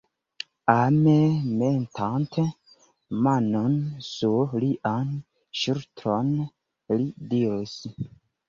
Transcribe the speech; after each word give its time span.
Ame 0.75 1.17
metante 1.59 2.45
manon 3.27 3.77
sur 4.09 4.57
lian 4.65 5.15
ŝultron, 5.61 6.33
li 6.97 7.07
diris: 7.35 7.79